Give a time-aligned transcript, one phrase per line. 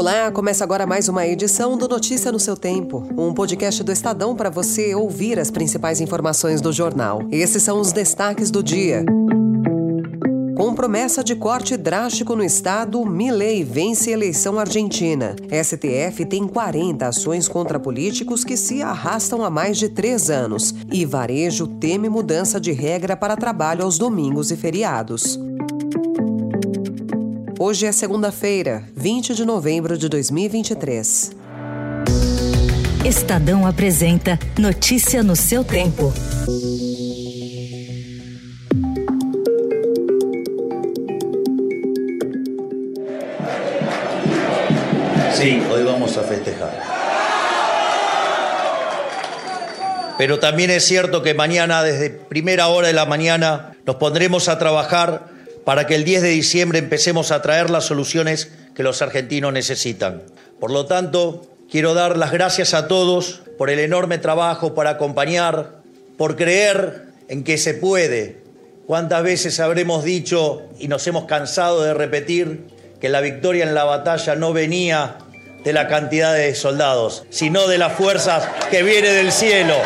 [0.00, 4.34] Olá, começa agora mais uma edição do Notícia no seu Tempo, um podcast do Estadão
[4.34, 7.20] para você ouvir as principais informações do jornal.
[7.30, 9.04] Esses são os destaques do dia.
[10.56, 15.36] Com promessa de corte drástico no estado, Milei vence eleição argentina.
[15.62, 20.74] STF tem 40 ações contra políticos que se arrastam há mais de três anos.
[20.90, 25.38] E varejo teme mudança de regra para trabalho aos domingos e feriados.
[27.62, 31.32] Hoje é segunda-feira, 20 de novembro de 2023.
[33.04, 36.10] Estadão apresenta Notícia no seu tempo.
[45.34, 46.82] Sí, hoy vamos a festejar.
[50.16, 54.58] Pero también es cierto que mañana, desde primera hora de la mañana, nos pondremos a
[54.58, 55.39] trabajar
[55.70, 60.24] para que el 10 de diciembre empecemos a traer las soluciones que los argentinos necesitan.
[60.58, 65.76] Por lo tanto, quiero dar las gracias a todos por el enorme trabajo, por acompañar,
[66.18, 68.38] por creer en que se puede.
[68.88, 72.64] ¿Cuántas veces habremos dicho y nos hemos cansado de repetir
[73.00, 75.18] que la victoria en la batalla no venía
[75.62, 79.76] de la cantidad de soldados, sino de las fuerzas que viene del cielo.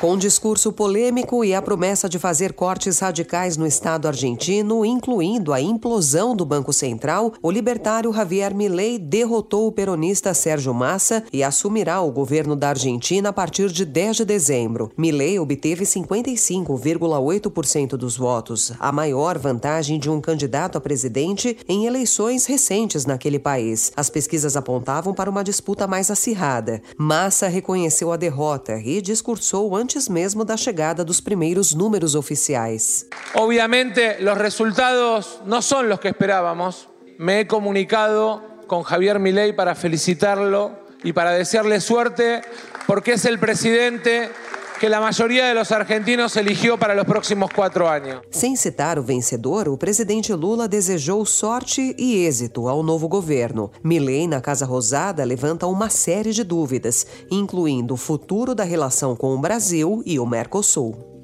[0.00, 5.52] Com um discurso polêmico e a promessa de fazer cortes radicais no Estado argentino, incluindo
[5.52, 11.42] a implosão do Banco Central, o libertário Javier Milei derrotou o peronista Sérgio Massa e
[11.42, 14.92] assumirá o governo da Argentina a partir de 10 de dezembro.
[14.96, 22.46] Milei obteve 55,8% dos votos, a maior vantagem de um candidato a presidente em eleições
[22.46, 23.90] recentes naquele país.
[23.96, 26.80] As pesquisas apontavam para uma disputa mais acirrada.
[26.96, 33.06] Massa reconheceu a derrota e discursou antes antes mesmo da chegada dos primeiros números oficiais.
[33.32, 36.90] Obviamente, los resultados no son los que esperábamos.
[37.16, 42.42] Me he comunicado con Javier Milei para felicitarlo y para desearle suerte
[42.86, 44.30] porque es el presidente
[44.78, 48.20] que a maioria dos argentinos eligiu para os próximos quatro anos.
[48.30, 53.72] Sem citar o vencedor, o presidente Lula desejou sorte e êxito ao novo governo.
[53.82, 59.34] Milley, na Casa Rosada, levanta uma série de dúvidas, incluindo o futuro da relação com
[59.34, 61.17] o Brasil e o Mercosul.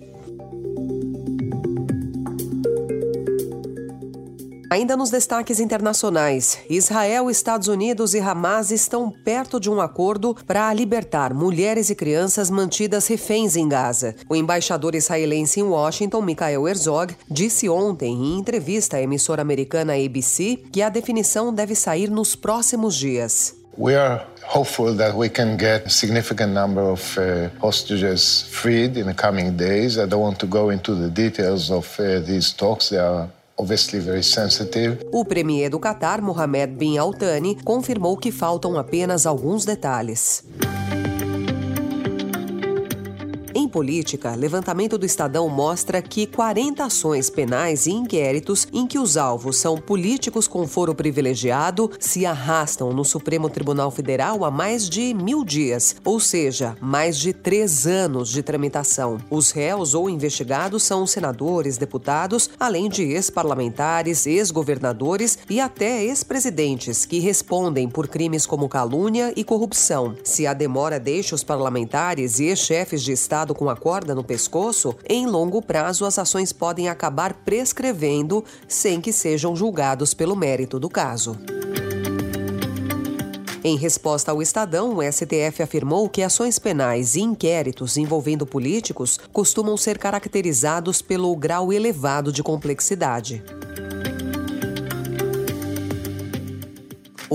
[4.71, 10.73] Ainda nos destaques internacionais, Israel, Estados Unidos e Hamas estão perto de um acordo para
[10.73, 14.15] libertar mulheres e crianças mantidas reféns em Gaza.
[14.29, 20.63] O embaixador israelense em Washington, Michael Herzog, disse ontem em entrevista à emissora americana ABC
[20.73, 23.55] que a definição deve sair nos próximos dias.
[23.77, 29.07] We are hopeful that we can get a significant number of uh, hostages freed in
[29.07, 29.99] the coming days.
[29.99, 32.91] I don't want to go into the details of uh, these talks.
[32.91, 39.65] They are o premier do Qatar, Mohamed bin Al Thani, confirmou que faltam apenas alguns
[39.65, 40.43] detalhes.
[43.75, 49.57] Política, levantamento do Estadão mostra que 40 ações penais e inquéritos em que os alvos
[49.57, 55.45] são políticos com foro privilegiado se arrastam no Supremo Tribunal Federal há mais de mil
[55.45, 59.19] dias, ou seja, mais de três anos de tramitação.
[59.29, 67.19] Os réus ou investigados são senadores, deputados, além de ex-parlamentares, ex-governadores e até ex-presidentes que
[67.19, 70.15] respondem por crimes como calúnia e corrupção.
[70.23, 74.95] Se a demora deixa os parlamentares e ex-chefes de Estado com a corda no pescoço,
[75.09, 80.89] em longo prazo as ações podem acabar prescrevendo sem que sejam julgados pelo mérito do
[80.89, 81.37] caso.
[83.67, 89.75] Em resposta ao Estadão, o STF afirmou que ações penais e inquéritos envolvendo políticos costumam
[89.75, 93.43] ser caracterizados pelo grau elevado de complexidade.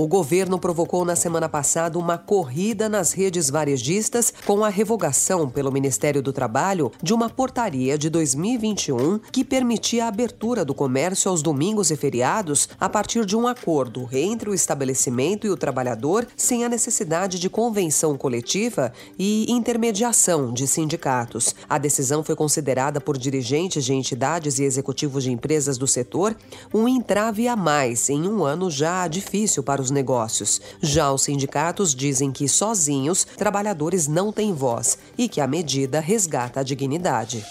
[0.00, 5.70] O governo provocou na semana passada uma corrida nas redes varejistas com a revogação pelo
[5.70, 11.42] Ministério do Trabalho de uma portaria de 2021 que permitia a abertura do comércio aos
[11.42, 16.64] domingos e feriados a partir de um acordo entre o estabelecimento e o trabalhador sem
[16.64, 21.54] a necessidade de convenção coletiva e intermediação de sindicatos.
[21.68, 26.34] A decisão foi considerada por dirigentes de entidades e executivos de empresas do setor
[26.72, 30.60] um entrave a mais em um ano já difícil para os negócios.
[30.80, 36.60] Já os sindicatos dizem que sozinhos trabalhadores não têm voz e que a medida resgata
[36.60, 37.44] a dignidade.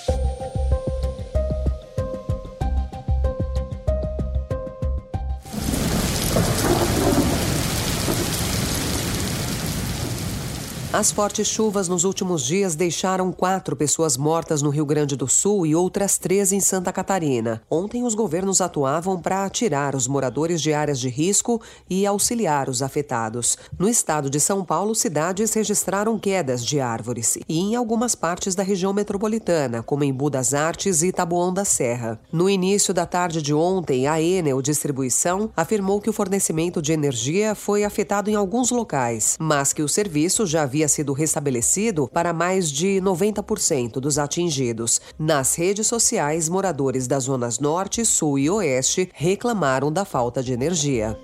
[10.99, 15.65] As fortes chuvas nos últimos dias deixaram quatro pessoas mortas no Rio Grande do Sul
[15.65, 17.61] e outras três em Santa Catarina.
[17.71, 22.81] Ontem, os governos atuavam para tirar os moradores de áreas de risco e auxiliar os
[22.81, 23.57] afetados.
[23.79, 28.61] No estado de São Paulo, cidades registraram quedas de árvores e em algumas partes da
[28.61, 32.19] região metropolitana, como em Budas Artes e Taboão da Serra.
[32.29, 37.55] No início da tarde de ontem, a Enel Distribuição afirmou que o fornecimento de energia
[37.55, 42.69] foi afetado em alguns locais, mas que o serviço já havia sido restabelecido para mais
[42.69, 44.99] de 90% dos atingidos.
[45.17, 51.17] Nas redes sociais, moradores das zonas Norte, Sul e Oeste reclamaram da falta de energia.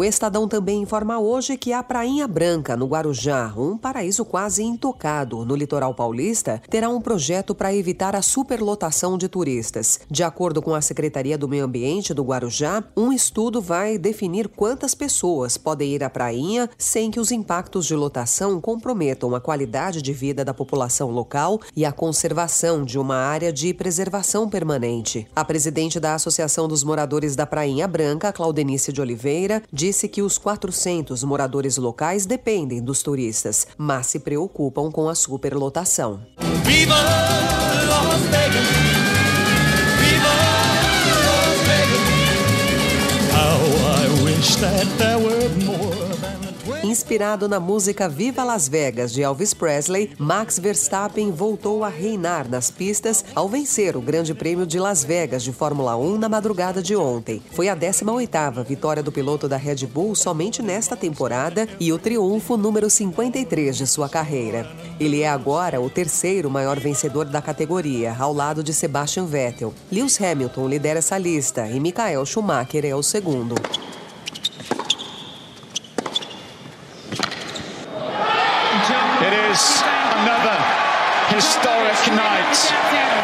[0.00, 5.44] O Estadão também informa hoje que a Prainha Branca, no Guarujá, um paraíso quase intocado
[5.44, 10.00] no litoral paulista, terá um projeto para evitar a superlotação de turistas.
[10.10, 14.94] De acordo com a Secretaria do Meio Ambiente do Guarujá, um estudo vai definir quantas
[14.94, 20.14] pessoas podem ir à prainha sem que os impactos de lotação comprometam a qualidade de
[20.14, 25.28] vida da população local e a conservação de uma área de preservação permanente.
[25.36, 30.22] A presidente da Associação dos Moradores da Prainha Branca, Claudenice de Oliveira, diz disse que
[30.22, 36.20] os 400 moradores locais dependem dos turistas, mas se preocupam com a superlotação.
[36.64, 38.68] Viva Las Vegas!
[39.98, 40.32] Viva
[41.26, 42.06] Las Vegas!
[43.34, 43.58] How
[43.96, 45.79] I wish that there were more
[46.90, 52.68] Inspirado na música Viva Las Vegas de Elvis Presley, Max Verstappen voltou a reinar nas
[52.68, 56.96] pistas ao vencer o Grande Prêmio de Las Vegas de Fórmula 1 na madrugada de
[56.96, 57.40] ontem.
[57.52, 62.56] Foi a 18ª vitória do piloto da Red Bull somente nesta temporada e o triunfo
[62.56, 64.68] número 53 de sua carreira.
[64.98, 69.72] Ele é agora o terceiro maior vencedor da categoria, ao lado de Sebastian Vettel.
[69.92, 73.54] Lewis Hamilton lidera essa lista e Michael Schumacher é o segundo.
[79.50, 80.58] is another
[81.40, 82.54] historic night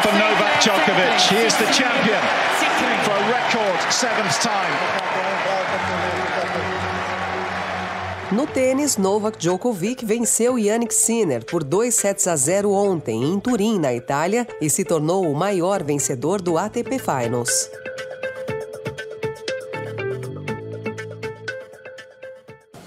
[0.01, 1.29] for Novak Djokovic.
[1.29, 2.23] He is the champion
[3.05, 4.73] for a record seventh time.
[8.31, 13.77] No tênis, Novak Djokovic venceu Yannick Sinner por 2 sets a 0 ontem em Turim,
[13.77, 17.69] na Itália, e se tornou o maior vencedor do ATP Finals.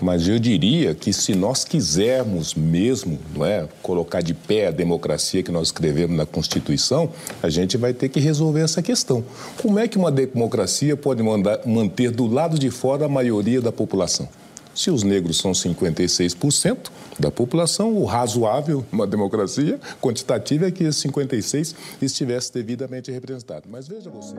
[0.00, 5.43] Mas eu diria que se nós quisermos mesmo não é, colocar de pé a democracia
[5.43, 7.11] que nós escrevemos na Constituição,
[7.43, 9.25] a gente vai ter que resolver essa questão.
[9.61, 13.70] Como é que uma democracia pode mandar, manter do lado de fora a maioria da
[13.70, 14.29] população?
[14.75, 21.02] Se os negros são 56% da população, o razoável uma democracia quantitativa é que esses
[21.02, 23.64] 56 estivesse devidamente representado.
[23.69, 24.35] Mas veja você.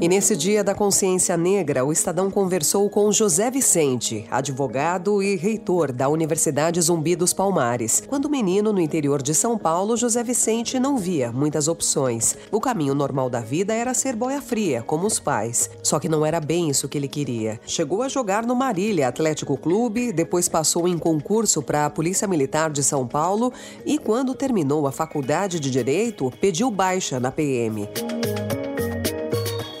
[0.00, 5.90] E nesse dia da consciência negra, o Estadão conversou com José Vicente, advogado e reitor
[5.90, 8.04] da Universidade Zumbi dos Palmares.
[8.06, 12.36] Quando menino no interior de São Paulo, José Vicente não via muitas opções.
[12.52, 15.68] O caminho normal da vida era ser boia fria, como os pais.
[15.82, 17.58] Só que não era bem isso que ele queria.
[17.66, 22.70] Chegou a jogar no Marília Atlético Clube, depois passou em concurso para a Polícia Militar
[22.70, 23.52] de São Paulo
[23.84, 27.88] e, quando terminou a faculdade de Direito, pediu baixa na PM.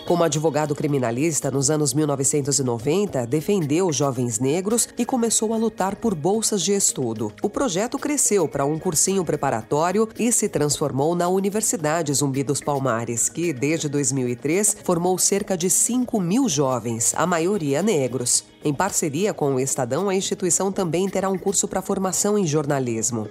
[0.08, 6.62] Como advogado criminalista nos anos 1990, defendeu jovens negros e começou a lutar por bolsas
[6.62, 7.30] de estudo.
[7.42, 13.28] O projeto cresceu para um cursinho preparatório e se transformou na Universidade Zumbi dos Palmares,
[13.28, 18.44] que, desde 2003, formou cerca de 5 mil jovens, a maioria negros.
[18.64, 23.28] Em parceria com o Estadão, a instituição também terá um curso para formação em jornalismo.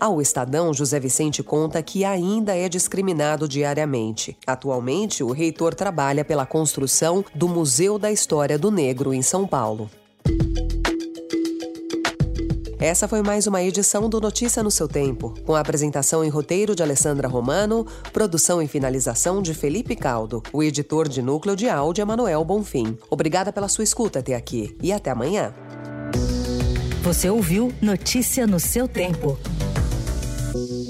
[0.00, 4.36] Ao Estadão, José Vicente conta que ainda é discriminado diariamente.
[4.46, 9.90] Atualmente, o reitor trabalha pela construção do Museu da História do Negro em São Paulo.
[12.78, 16.76] Essa foi mais uma edição do Notícia no seu tempo, com a apresentação em roteiro
[16.76, 20.40] de Alessandra Romano, produção e finalização de Felipe Caldo.
[20.52, 22.96] O editor de núcleo de áudio é Manuel Bonfim.
[23.10, 25.52] Obrigada pela sua escuta até aqui e até amanhã.
[27.02, 29.36] Você ouviu Notícia no seu tempo.
[30.52, 30.87] Thank you.